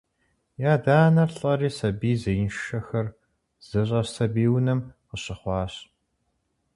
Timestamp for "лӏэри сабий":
1.37-2.17